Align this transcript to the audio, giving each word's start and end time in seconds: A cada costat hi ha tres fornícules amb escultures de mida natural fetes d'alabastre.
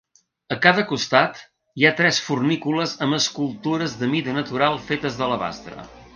A 0.53 0.55
cada 0.61 0.85
costat 0.91 1.41
hi 1.81 1.85
ha 1.89 1.93
tres 1.99 2.21
fornícules 2.29 2.97
amb 3.07 3.19
escultures 3.19 3.95
de 4.01 4.11
mida 4.15 4.37
natural 4.43 4.81
fetes 4.89 5.21
d'alabastre. 5.23 5.89